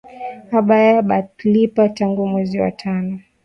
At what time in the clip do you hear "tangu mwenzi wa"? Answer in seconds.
1.89-2.71